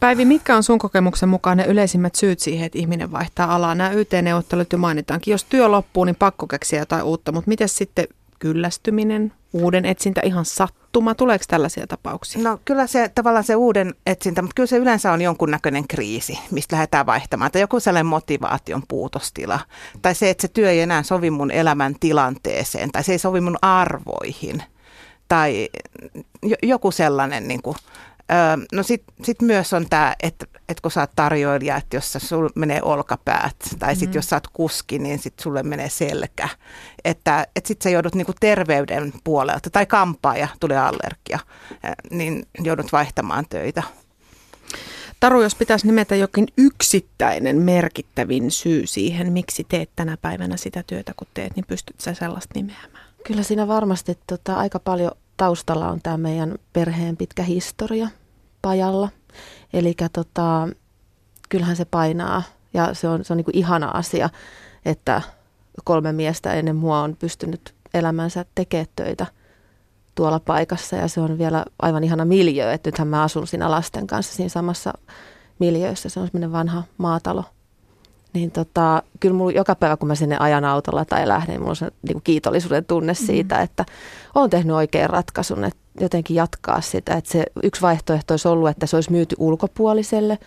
[0.00, 3.74] Päivi, mitkä on sun kokemuksen mukaan ne yleisimmät syyt siihen, että ihminen vaihtaa alaa?
[3.74, 5.32] Nämä YT-neuvottelut jo mainitaankin.
[5.32, 8.06] Jos työ loppuu, niin pakko keksiä jotain uutta, mutta miten sitten
[8.38, 11.14] kyllästyminen, uuden etsintä, ihan sattuma?
[11.14, 12.42] Tuleeko tällaisia tapauksia?
[12.42, 16.76] No kyllä se tavallaan se uuden etsintä, mutta kyllä se yleensä on jonkunnäköinen kriisi, mistä
[16.76, 17.50] lähdetään vaihtamaan.
[17.50, 19.60] Tai joku sellainen motivaation puutostila.
[20.02, 22.92] Tai se, että se työ ei enää sovi mun elämän tilanteeseen.
[22.92, 24.62] Tai se ei sovi mun arvoihin.
[25.28, 25.68] Tai
[26.62, 27.76] joku sellainen niin kuin,
[28.72, 32.50] no sitten sit myös on tämä, että, että kun sä oot tarjoilija, että jos sulla
[32.54, 34.18] menee olkapäät, tai sitten mm.
[34.18, 36.48] jos sä oot kuski, niin sitten sulle menee selkä.
[37.04, 41.38] Että, että sitten sä joudut niinku terveyden puolelta, tai kampaaja, tulee allergia,
[42.10, 43.82] niin joudut vaihtamaan töitä.
[45.20, 51.12] Taru, jos pitäisi nimetä jokin yksittäinen merkittävin syy siihen, miksi teet tänä päivänä sitä työtä,
[51.16, 53.08] kun teet, niin pystyt sä sellaista nimeämään?
[53.26, 58.08] Kyllä siinä varmasti tota, aika paljon taustalla on tämä meidän perheen pitkä historia
[58.62, 59.08] pajalla.
[59.72, 60.68] Eli tota,
[61.48, 62.42] kyllähän se painaa
[62.74, 64.30] ja se on, se on niin kuin ihana asia,
[64.84, 65.22] että
[65.84, 69.26] kolme miestä ennen mua on pystynyt elämänsä tekemään töitä
[70.14, 74.06] tuolla paikassa ja se on vielä aivan ihana miljö, että nythän mä asun siinä lasten
[74.06, 74.92] kanssa siinä samassa
[75.58, 76.08] miljöössä.
[76.08, 77.44] Se on semmoinen vanha maatalo–
[78.38, 81.70] niin tota, kyllä mulla joka päivä, kun mä sinne ajan autolla tai lähden, niin mulla
[81.70, 83.26] on se niin kiitollisuuden tunne mm-hmm.
[83.26, 83.84] siitä, että
[84.34, 87.14] olen tehnyt oikean ratkaisun, että jotenkin jatkaa sitä.
[87.14, 90.38] Että se yksi vaihtoehto olisi ollut, että se olisi myyty ulkopuoliselle,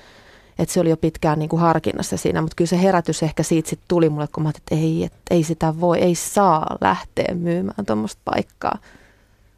[0.60, 3.70] että se oli jo pitkään niin kuin harkinnassa siinä, mutta kyllä se herätys ehkä siitä
[3.70, 7.86] sitten tuli mulle, kun mä että ei, että ei sitä voi, ei saa lähteä myymään
[7.86, 8.78] tuommoista paikkaa.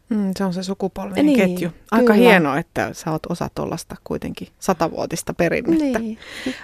[0.10, 1.70] Mm, se on se sukupolvien niin, ketju.
[1.92, 2.28] Aika kyllä.
[2.30, 6.00] hienoa, että sä oot osa tuollaista kuitenkin satavuotista perinnettä.
[6.00, 6.18] Niin.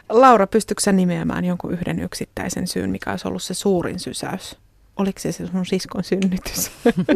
[0.10, 4.58] Laura, pystytkö sä nimeämään jonkun yhden yksittäisen syyn, mikä olisi ollut se suurin sysäys?
[4.98, 6.72] Oliko se sun siskon synnytys?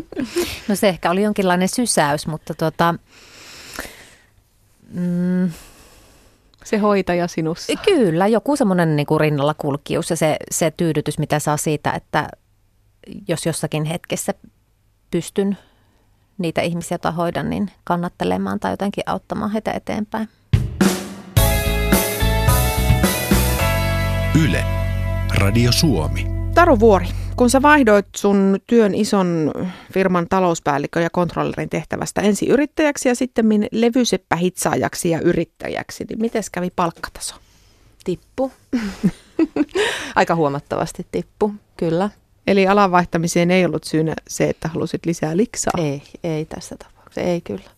[0.68, 2.96] no se ehkä oli jonkinlainen sysäys, mutta tuota,
[4.94, 5.52] mm,
[6.64, 7.74] se hoitaja sinussa.
[7.86, 12.28] Kyllä, joku semmoinen niin kuin rinnalla kulkius ja se, se tyydytys, mitä saa siitä, että
[13.28, 14.34] jos jossakin hetkessä
[15.12, 15.58] pystyn
[16.38, 20.30] niitä ihmisiä, joita hoidan, niin kannattelemaan tai jotenkin auttamaan heitä eteenpäin.
[24.44, 24.64] Yle,
[25.36, 26.28] Radio Suomi.
[26.56, 29.52] Taru Vuori, kun sä vaihdoit sun työn ison
[29.94, 36.70] firman talouspäällikön ja kontrollerin tehtävästä ensi yrittäjäksi ja sitten levyseppähitsaajaksi ja yrittäjäksi, niin miten kävi
[36.76, 37.36] palkkataso?
[38.04, 38.52] Tippu.
[40.16, 42.10] Aika huomattavasti tippu, kyllä.
[42.48, 45.74] Eli alan vaihtamiseen ei ollut syynä se, että halusit lisää liksaa?
[45.78, 47.70] Ei, ei tässä tapauksessa, ei kyllä.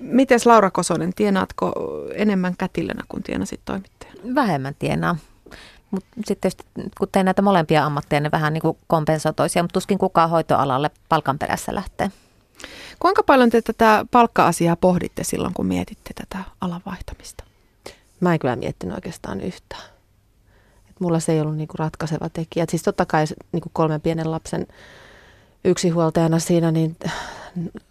[0.00, 1.72] Mites Laura Kosonen, tienaatko
[2.14, 4.34] enemmän kätilönä kuin tienasit toimittajana?
[4.34, 5.16] Vähemmän tienaa.
[5.90, 6.50] Mutta sitten
[6.98, 10.90] kun teen näitä molempia ammatteja, ne vähän niin kuin kompensoi toisia, mutta tuskin kukaan hoitoalalle
[11.08, 12.10] palkan perässä lähtee.
[12.98, 17.44] Kuinka paljon te tätä palkka-asiaa pohditte silloin, kun mietitte tätä alan vaihtamista?
[18.20, 19.91] Mä en kyllä miettinyt oikeastaan yhtään
[21.02, 22.62] mulla se ei ollut niinku ratkaiseva tekijä.
[22.62, 24.66] Et siis totta kai niinku kolmen pienen lapsen
[25.64, 26.96] yksinhuoltajana siinä niin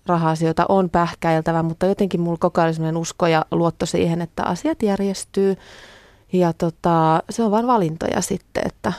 [0.06, 5.56] raha-asioita on pähkäiltävä, mutta jotenkin mulla koko ajan usko ja luotto siihen, että asiat järjestyy.
[6.34, 8.94] Ja tota, se on vain valintoja sitten, että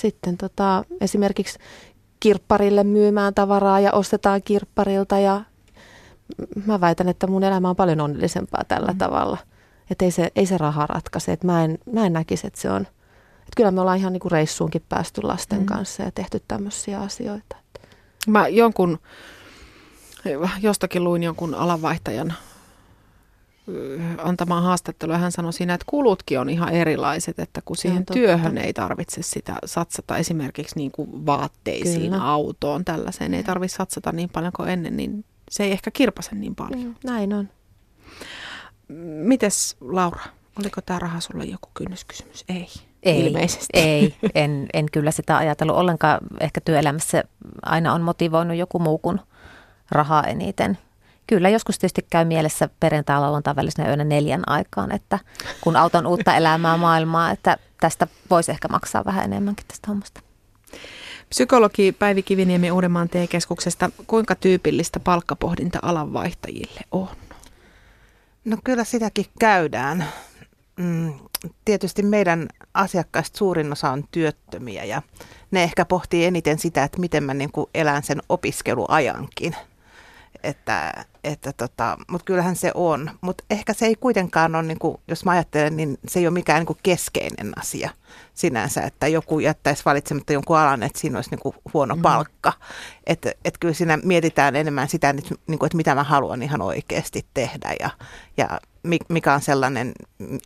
[0.00, 1.58] sitten tota, esimerkiksi
[2.20, 5.40] kirpparille myymään tavaraa ja ostetaan kirpparilta ja
[6.66, 8.98] mä väitän, että mun elämä on paljon onnellisempaa tällä mm.
[8.98, 9.38] tavalla.
[9.90, 11.32] Että ei se, ei se raha ratkaise.
[11.32, 12.86] Että mä, en, mä en näkisi, että se on
[13.46, 15.66] että kyllä me ollaan ihan niin kuin reissuunkin päästy lasten mm.
[15.66, 17.56] kanssa ja tehty tämmöisiä asioita.
[18.26, 18.98] Mä jonkun,
[20.62, 22.34] jostakin luin jonkun alanvaihtajan
[24.18, 25.18] antamaan haastattelua.
[25.18, 29.56] Hän sanoi siinä, että kulutkin on ihan erilaiset, että kun siihen työhön ei tarvitse sitä
[29.64, 32.24] satsata esimerkiksi niin kuin vaatteisiin, Kyllä.
[32.24, 36.54] autoon, tällaiseen ei tarvitse satsata niin paljon kuin ennen, niin se ei ehkä kirpase niin
[36.54, 36.96] paljon.
[37.04, 37.48] Näin on.
[39.22, 40.22] Mites Laura,
[40.60, 42.44] oliko tämä raha sulle joku kynnyskysymys?
[42.48, 42.68] Ei.
[43.02, 43.66] Ei, ilmeisesti.
[43.72, 46.18] Ei, en, en kyllä sitä ajatellut ollenkaan.
[46.40, 47.24] Ehkä työelämässä
[47.62, 49.20] aina on motivoinut joku muu kuin
[49.90, 50.78] rahaa eniten.
[51.26, 55.18] Kyllä, joskus tietysti käy mielessä perjantai lauantai välisenä yönä neljän aikaan, että
[55.60, 60.20] kun auton uutta elämää maailmaa, että tästä voisi ehkä maksaa vähän enemmänkin tästä hommasta.
[61.28, 67.08] Psykologi Päivi Kiviniemi Uudenmaan T-keskuksesta, kuinka tyypillistä palkkapohdinta alanvaihtajille on?
[68.44, 70.04] No kyllä sitäkin käydään.
[70.76, 71.12] Mm,
[71.64, 75.02] tietysti meidän asiakkaista suurin osa on työttömiä ja
[75.50, 79.56] ne ehkä pohtii eniten sitä, että miten mä niin kuin elän sen opiskeluajankin.
[80.42, 83.10] Että, että tota, mutta kyllähän se on.
[83.20, 86.32] Mutta ehkä se ei kuitenkaan ole, niin kuin, jos mä ajattelen, niin se ei ole
[86.34, 87.90] mikään niin kuin keskeinen asia
[88.34, 92.02] sinänsä, että joku jättäisi valitsematta jonkun alan, että siinä olisi niin kuin huono mm.
[92.02, 92.52] palkka.
[93.06, 96.62] Että et kyllä siinä mietitään enemmän sitä, että, niin kuin, että mitä mä haluan ihan
[96.62, 97.90] oikeasti tehdä ja,
[98.36, 98.60] ja
[99.08, 99.92] mikä on sellainen,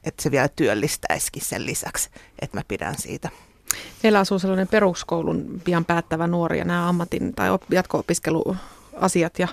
[0.05, 3.29] että se vielä työllistäisikin sen lisäksi, että mä pidän siitä.
[4.03, 7.48] Meillä asuu sellainen peruskoulun pian päättävä nuori ja nämä ammatin tai
[8.92, 9.48] jatko-opiskeluasiat ja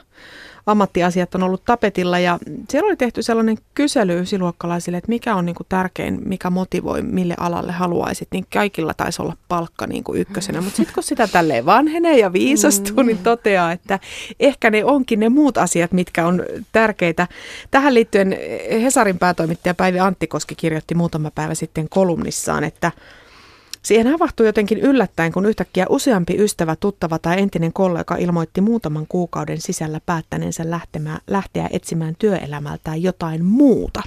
[0.66, 2.20] ammattiasiat on ollut tapetilla.
[2.20, 7.02] Ja siellä oli tehty sellainen kysely ysiluokkalaisille, että mikä on niin kuin tärkein, mikä motivoi,
[7.02, 11.28] mille alalle haluaisit, niin kaikilla taisi olla palkka niin kuin ykkösenä, mutta sitten kun sitä
[11.28, 14.00] tälleen vanhenee ja viisastuu, niin toteaa, että
[14.40, 17.28] ehkä ne onkin ne muut asiat, mitkä on tärkeitä.
[17.72, 18.38] Tähän liittyen
[18.72, 22.92] Hesarin päätoimittaja Päivi Anttikoski kirjoitti muutama päivä sitten kolumnissaan, että
[23.88, 29.62] Siihen havahtui jotenkin yllättäen, kun yhtäkkiä useampi ystävä, tuttava tai entinen kollega ilmoitti muutaman kuukauden
[29.62, 30.64] sisällä päättäneensä
[31.28, 34.04] lähteä etsimään työelämältään jotain muuta.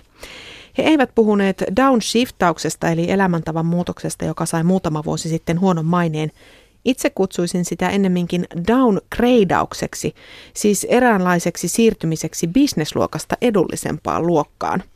[0.79, 6.33] He eivät puhuneet downshiftauksesta eli elämäntavan muutoksesta, joka sai muutama vuosi sitten huonon maineen.
[6.85, 10.15] Itse kutsuisin sitä ennemminkin downgradeaukseksi,
[10.55, 14.83] siis eräänlaiseksi siirtymiseksi bisnesluokasta edullisempaan luokkaan–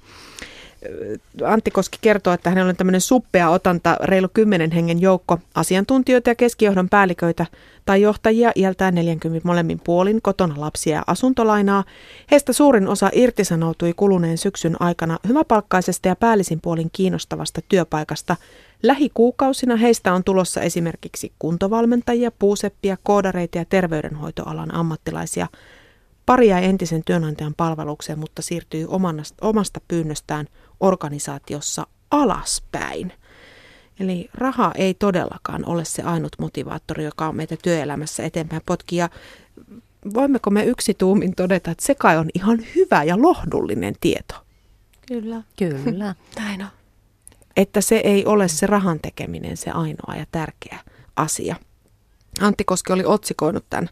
[1.44, 6.34] Antti Koski kertoo, että hänellä on tämmöinen suppea otanta, reilu kymmenen hengen joukko asiantuntijoita ja
[6.34, 7.46] keskijohdon päälliköitä
[7.84, 11.84] tai johtajia iältään 40 molemmin puolin, kotona lapsia ja asuntolainaa.
[12.30, 18.36] Heistä suurin osa irtisanoutui kuluneen syksyn aikana hyväpalkkaisesta ja päällisin puolin kiinnostavasta työpaikasta.
[18.82, 25.46] Lähikuukausina heistä on tulossa esimerkiksi kuntovalmentajia, puuseppia, koodareita ja terveydenhoitoalan ammattilaisia–
[26.26, 28.86] Pari jäi entisen työnantajan palvelukseen, mutta siirtyi
[29.40, 30.46] omasta pyynnöstään
[30.84, 33.12] organisaatiossa alaspäin.
[34.00, 38.96] Eli raha ei todellakaan ole se ainut motivaattori, joka on meitä työelämässä eteenpäin potki.
[38.96, 39.08] Ja
[40.14, 44.34] voimmeko me yksi tuumin todeta, että se kai on ihan hyvä ja lohdullinen tieto?
[45.08, 45.42] Kyllä.
[45.58, 46.14] Kyllä.
[46.38, 46.68] Näin on.
[47.56, 50.78] Että se ei ole se rahan tekeminen se ainoa ja tärkeä
[51.16, 51.56] asia.
[52.40, 53.88] Antti Koski oli otsikoinut tämän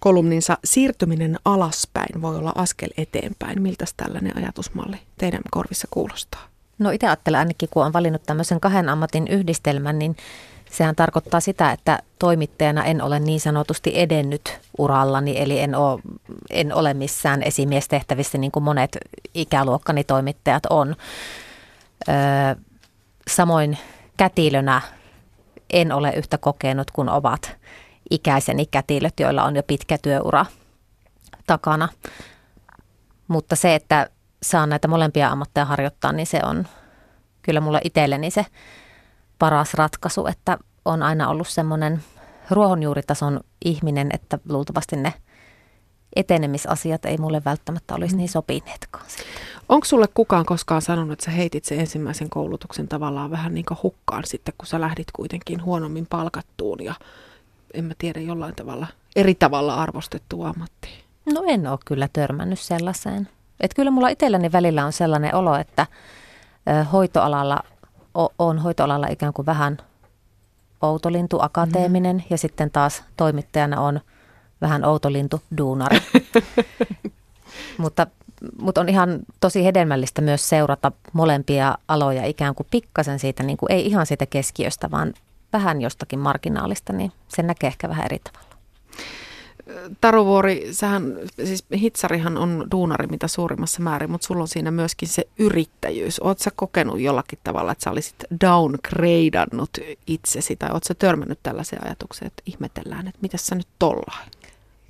[0.00, 3.62] kolumninsa Siirtyminen alaspäin voi olla askel eteenpäin.
[3.62, 6.44] Miltä tällainen ajatusmalli teidän korvissa kuulostaa?
[6.78, 10.16] No itse ajattelen ainakin, kun on valinnut tämmöisen kahden ammatin yhdistelmän, niin
[10.70, 16.00] sehän tarkoittaa sitä, että toimittajana en ole niin sanotusti edennyt urallani, eli en ole,
[16.50, 18.98] en ole missään esimiestehtävissä niin kuin monet
[19.34, 20.96] ikäluokkani toimittajat on.
[22.08, 22.14] Öö,
[23.28, 23.78] samoin
[24.16, 24.80] kätilönä
[25.70, 27.56] en ole yhtä kokenut kuin ovat
[28.10, 30.46] ikäiseni kätilöt, joilla on jo pitkä työura
[31.46, 31.88] takana.
[33.28, 34.10] Mutta se, että
[34.42, 36.66] saan näitä molempia ammatteja harjoittaa, niin se on
[37.42, 38.46] kyllä mulle itselleni se
[39.38, 42.02] paras ratkaisu, että on aina ollut semmoinen
[42.50, 45.14] ruohonjuuritason ihminen, että luultavasti ne
[46.16, 49.06] etenemisasiat ei mulle välttämättä olisi niin sopineetkaan.
[49.68, 53.78] Onko sulle kukaan koskaan sanonut, että sä heitit sen ensimmäisen koulutuksen tavallaan vähän niin kuin
[53.82, 56.94] hukkaan sitten, kun sä lähdit kuitenkin huonommin palkattuun ja
[57.74, 60.88] en mä tiedä, jollain tavalla eri tavalla arvostettu ammatti?
[61.34, 63.28] No en ole kyllä törmännyt sellaiseen.
[63.60, 65.86] Et kyllä mulla itselläni välillä on sellainen olo, että
[66.92, 67.60] hoitoalalla
[68.38, 69.78] on hoitoalalla ikään kuin vähän
[70.82, 72.22] outolintu akateeminen mm.
[72.30, 74.00] ja sitten taas toimittajana on
[74.60, 75.98] vähän outolintu duunari.
[77.78, 78.06] mutta,
[78.60, 83.72] mutta on ihan tosi hedelmällistä myös seurata molempia aloja ikään kuin pikkasen siitä, niin kuin
[83.72, 85.14] ei ihan siitä keskiöstä, vaan
[85.52, 88.46] vähän jostakin marginaalista, niin se näkee ehkä vähän eri tavalla.
[90.00, 95.28] Taruvuori, sähän, siis hitsarihan on duunari mitä suurimmassa määrin, mutta sulla on siinä myöskin se
[95.38, 96.20] yrittäjyys.
[96.20, 99.70] Oletko sä kokenut jollakin tavalla, että sä olisit downgradeannut
[100.06, 104.28] itsesi, tai oletko sä törmännyt tällaiseen ajatukseen, että ihmetellään, että mitä sä nyt tollaan?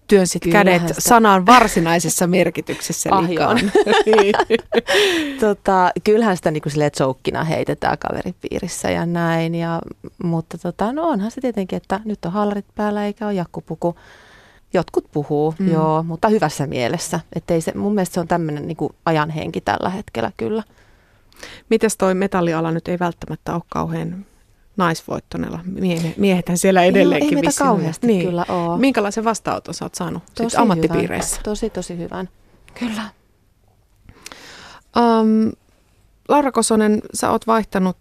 [0.07, 1.01] Työnsit Kyllähän kädet sitä...
[1.01, 3.61] sanan varsinaisessa merkityksessä liikaan.
[5.41, 9.55] tota, kyllähän sitä niin kuin joukkina heitetään kaveripiirissä ja näin.
[9.55, 9.81] Ja,
[10.23, 13.97] mutta tota, no onhan se tietenkin, että nyt on hallarit päällä eikä ole jakkupuku.
[14.75, 15.73] Jotkut puhuu, mm.
[15.73, 17.21] joo, mutta hyvässä mielessä.
[17.37, 20.63] Että ei se, mun mielestä se on tämmöinen niin ajanhenki tällä hetkellä kyllä.
[21.71, 24.27] Mites toi metalliala nyt ei välttämättä ole kauhean
[24.77, 25.61] naisvoittonella.
[25.65, 28.27] Mie- miehethän siellä edelleenkin Joo, ei meitä kauheasti niin.
[28.27, 28.79] kyllä ole.
[28.79, 31.37] Minkälaisen vastaanoton sä oot saanut tosi ammattipiireissä?
[31.37, 31.45] Hyvän.
[31.45, 32.29] Tosi, tosi hyvän.
[32.79, 33.03] Kyllä.
[34.97, 35.53] Um,
[36.29, 37.97] Laura Kosonen, sä oot vaihtanut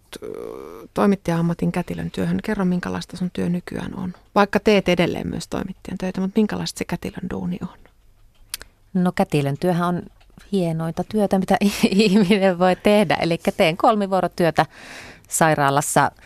[0.94, 2.38] toimittaja-ammatin kätilön työhön.
[2.44, 4.12] Kerro, minkälaista sun työ nykyään on.
[4.34, 7.78] Vaikka teet edelleen myös toimittajan töitä, mutta minkälaista se kätilön duuni on?
[8.94, 10.02] No kätilön työhän on
[10.52, 11.56] hienointa työtä, mitä
[11.90, 13.14] ihminen voi tehdä.
[13.14, 14.66] Eli teen kolmivuorotyötä
[15.28, 16.10] sairaalassa–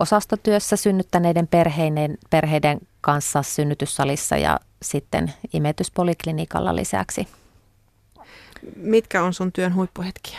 [0.00, 7.28] osastotyössä synnyttäneiden perheiden, perheiden kanssa synnytyssalissa ja sitten imetyspoliklinikalla lisäksi.
[8.76, 10.38] Mitkä on sun työn huippuhetkiä?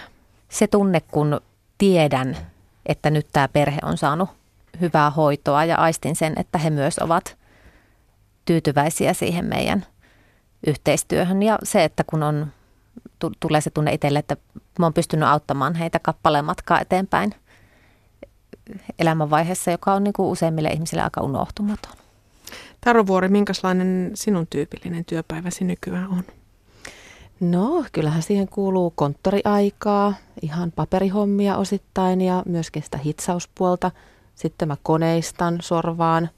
[0.50, 1.42] Se tunne, kun
[1.78, 2.38] tiedän,
[2.86, 4.30] että nyt tämä perhe on saanut
[4.82, 7.38] hyvää hoitoa ja aistin sen, että he myös ovat
[8.46, 9.86] tyytyväisiä siihen meidän
[10.68, 11.44] yhteistyöhön.
[11.44, 12.54] Ja se, että kun on,
[13.40, 14.38] tulee se tunne itselle, että
[14.80, 17.36] mä oon pystynyt auttamaan heitä kappaleen matkaa eteenpäin
[19.00, 21.92] elämänvaiheessa, joka on niin kuin useimmille ihmisille aika unohtumaton.
[22.82, 26.24] Taro Vuori, minkälainen sinun tyypillinen työpäiväsi nykyään on?
[27.40, 33.92] No, kyllähän siihen kuuluu konttoriaikaa, ihan paperihommia osittain ja myöskin sitä hitsauspuolta.
[34.36, 36.30] Sitten mä koneistan, sorvaan,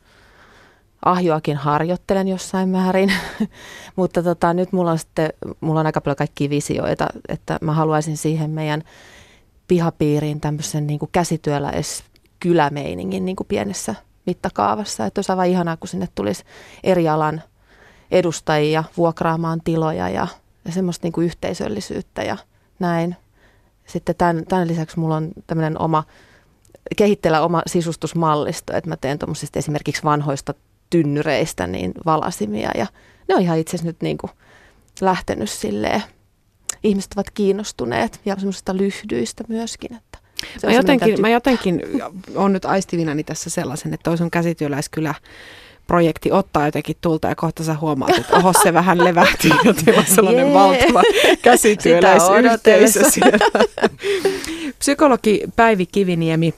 [1.06, 3.14] ahjoakin harjoittelen jossain määrin,
[3.96, 5.30] mutta tota, nyt mulla on sitten,
[5.62, 8.84] mulla on aika paljon kaikkia visioita, että mä haluaisin siihen meidän
[9.68, 12.04] pihapiiriin tämmöisen niin käsityöläis
[12.44, 15.06] kylämeiningin niin kuin pienessä mittakaavassa.
[15.06, 16.44] Että olisi aivan ihanaa, kun sinne tulisi
[16.84, 17.42] eri alan
[18.12, 20.28] edustajia vuokraamaan tiloja ja,
[20.66, 22.38] ja semmoista niin kuin yhteisöllisyyttä ja
[22.80, 23.16] näin.
[23.86, 26.04] Sitten tämän, tämän lisäksi mulla on tämmöinen oma,
[26.98, 30.54] kehittellä oma sisustusmallisto, että mä teen tuommoisista esimerkiksi vanhoista
[30.90, 32.88] tynnyreistä niin valasimia ja
[33.28, 34.32] ne on ihan itse asiassa nyt niin kuin
[35.02, 36.04] lähtenyt silleen.
[36.84, 40.23] Ihmiset ovat kiinnostuneet ja semmoisista lyhdyistä myöskin, että
[40.66, 41.82] mä jotenkin, mä jotenkin
[42.36, 45.16] on nyt aistivinani tässä sellaisen, että toisen käsityöläiskylä
[45.88, 50.00] projekti ottaa jotenkin tulta ja kohta sä huomaat, että oho se vähän levähti ja teillä
[50.00, 50.54] on sellainen yeah.
[50.54, 51.04] valtava
[51.42, 53.40] käsityöläisyhteisö siellä.
[54.80, 56.54] Psykologi Päivi Kiviniemi,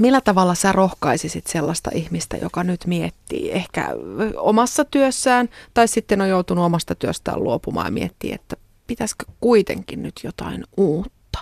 [0.00, 3.88] millä tavalla sä rohkaisisit sellaista ihmistä, joka nyt miettii ehkä
[4.36, 10.20] omassa työssään tai sitten on joutunut omasta työstään luopumaan ja miettii, että pitäisikö kuitenkin nyt
[10.24, 11.38] jotain uutta?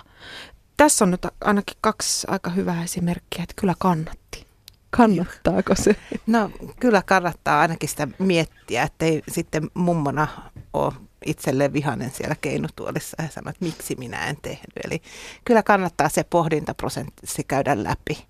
[0.77, 4.45] Tässä on nyt ainakin kaksi aika hyvää esimerkkiä, että kyllä kannatti.
[4.89, 5.95] Kannattaako se?
[6.27, 10.27] No kyllä kannattaa ainakin sitä miettiä, ettei sitten mummona
[10.73, 10.93] ole
[11.25, 14.71] itselleen vihanen siellä keinutuolissa ja sanoa, että miksi minä en tehnyt.
[14.85, 15.01] Eli
[15.45, 18.25] kyllä kannattaa se pohdintaprosentti käydä läpi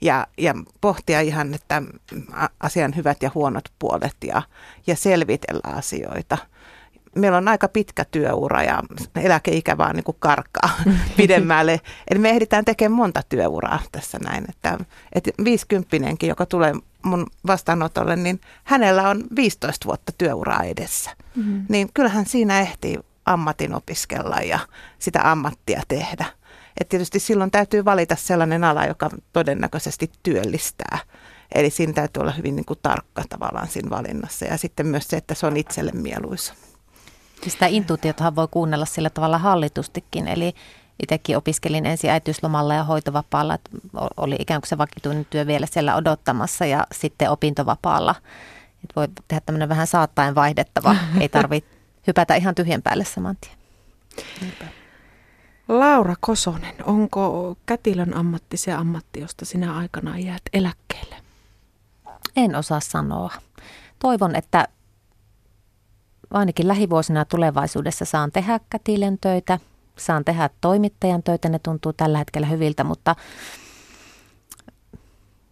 [0.00, 1.82] ja, ja pohtia ihan, että
[2.60, 4.42] asian hyvät ja huonot puolet ja,
[4.86, 6.38] ja selvitellä asioita–
[7.18, 8.82] meillä on aika pitkä työura ja
[9.16, 10.70] eläkeikä vaan niin kuin karkaa
[11.16, 11.80] pidemmälle.
[12.10, 14.44] Eli me ehditään tekemään monta työuraa tässä näin.
[14.48, 14.78] Että,
[15.12, 21.10] että 50 joka tulee mun vastaanotolle, niin hänellä on 15 vuotta työuraa edessä.
[21.36, 21.64] Mm-hmm.
[21.68, 24.58] Niin kyllähän siinä ehtii ammatin opiskella ja
[24.98, 26.24] sitä ammattia tehdä.
[26.80, 30.98] Et tietysti silloin täytyy valita sellainen ala, joka todennäköisesti työllistää.
[31.54, 34.44] Eli siinä täytyy olla hyvin niin kuin tarkka tavallaan siinä valinnassa.
[34.44, 36.54] Ja sitten myös se, että se on itselle mieluisa.
[37.46, 40.54] Sitä intuitiotahan voi kuunnella sillä tavalla hallitustikin, eli
[41.02, 43.70] itsekin opiskelin ensin äitiyslomalla ja hoitovapaalla, että
[44.16, 48.14] oli ikään kuin se vakituinen työ vielä siellä odottamassa ja sitten opintovapaalla.
[48.84, 51.70] Että voi tehdä tämmöinen vähän saattaen vaihdettava, ei tarvitse
[52.06, 53.58] hypätä ihan tyhjän päälle saman tien.
[55.68, 61.16] Laura Kosonen, onko kätilön ammatti se ammatti, josta sinä aikana jäät eläkkeelle?
[62.36, 63.30] En osaa sanoa.
[63.98, 64.68] Toivon, että
[66.30, 69.58] ainakin lähivuosina tulevaisuudessa saan tehdä kätilön töitä,
[69.98, 73.16] saan tehdä toimittajan töitä, ne tuntuu tällä hetkellä hyviltä, mutta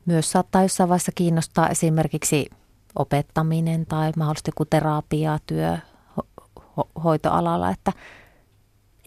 [0.07, 2.51] myös saattaa jossain vaiheessa kiinnostaa esimerkiksi
[2.99, 5.77] opettaminen tai mahdollisesti joku terapiatyö
[6.21, 6.45] ho-
[6.81, 7.93] ho- hoitoalalla, että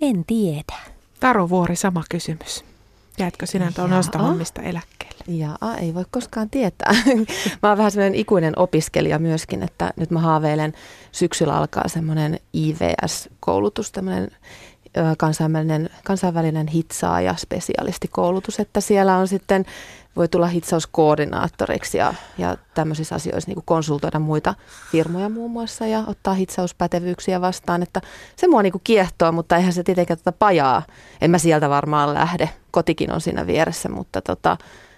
[0.01, 0.79] en tiedä.
[1.19, 2.68] Taru Vuori, sama kysymys.
[3.19, 5.23] Jäätkö sinä noista hommista eläkkeelle?
[5.27, 6.93] Jaa, ei voi koskaan tietää.
[7.63, 10.73] mä oon vähän semmoinen ikuinen opiskelija myöskin, että nyt mä haaveilen
[11.11, 14.31] syksyllä alkaa semmoinen IVS-koulutus, tämmöinen
[15.17, 19.65] kansainvälinen, kansainvälinen hitsaaja spesialistikoulutus, että siellä on sitten,
[20.19, 24.55] voi tulla hitsauskoordinaattoriksi ja, ja tämmöisissä asioissa niin konsultoida muita
[24.91, 28.01] firmoja muun muassa ja ottaa hitsauspätevyyksiä vastaan, että
[28.35, 30.83] se mua niin kiehtoo, mutta eihän se tietenkään tätä tota pajaa,
[31.21, 34.57] en mä sieltä varmaan lähde, kotikin on siinä vieressä, mutta tota,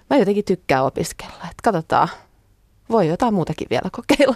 [0.10, 2.08] mä jotenkin tykkään opiskella, että katsotaan,
[2.92, 4.36] voi jotain muutakin vielä kokeilla.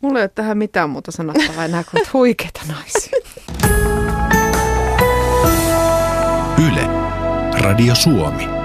[0.00, 1.64] Mulla ei ole tähän mitään muuta sanottavaa.
[1.64, 3.18] Enää kuin huikeita naisia.
[6.68, 6.86] Yle,
[7.60, 8.61] Radio Suomi.